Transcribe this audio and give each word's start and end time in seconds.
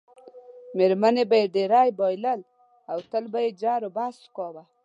میرمنې 0.77 1.23
به 1.29 1.35
یې 1.41 1.47
ډېری 1.55 1.87
بایلل 1.99 2.41
او 2.91 2.97
تل 3.09 3.25
به 3.31 3.39
یې 3.45 3.51
جروبحث 3.61 4.17
کاوه. 4.35 4.63